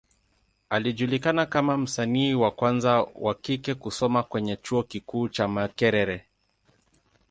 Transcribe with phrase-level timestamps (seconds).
[0.69, 6.25] Alijulikana kama msanii wa kwanza wa kike kusoma kwenye Chuo kikuu cha Makerere.